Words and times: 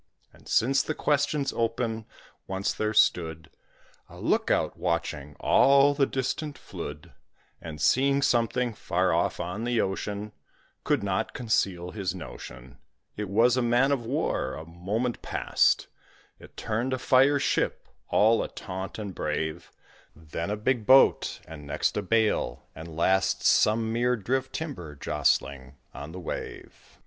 And 0.33 0.47
since 0.47 0.81
the 0.81 0.95
question's 0.95 1.53
open, 1.53 2.07
once 2.47 2.73
there 2.73 2.91
stood 2.91 3.51
A 4.09 4.19
look 4.19 4.49
out 4.49 4.75
watching 4.75 5.35
all 5.39 5.93
the 5.93 6.07
distant 6.07 6.57
flood; 6.57 7.13
And 7.61 7.79
seeing 7.79 8.23
something 8.23 8.73
far 8.73 9.13
off 9.13 9.39
on 9.39 9.63
the 9.63 9.79
ocean, 9.79 10.31
Could 10.83 11.03
not 11.03 11.35
conceal 11.35 11.91
his 11.91 12.15
notion 12.15 12.79
It 13.15 13.29
was 13.29 13.55
a 13.55 13.61
man 13.61 13.91
of 13.91 14.03
war; 14.03 14.55
a 14.55 14.65
moment 14.65 15.21
past 15.21 15.85
It 16.39 16.57
turned 16.57 16.93
a 16.93 16.97
fire 16.97 17.37
ship, 17.37 17.87
all 18.07 18.41
ataunt 18.43 18.97
and 18.97 19.13
brave, 19.13 19.71
Then 20.15 20.49
a 20.49 20.57
big 20.57 20.87
boat, 20.87 21.41
and 21.47 21.67
next 21.67 21.95
a 21.95 22.01
bale, 22.01 22.65
and 22.75 22.97
last 22.97 23.43
Some 23.43 23.93
mere 23.93 24.15
drift 24.17 24.51
timber 24.51 24.95
jostling 24.95 25.75
on 25.93 26.11
the 26.11 26.19
wave. 26.19 26.97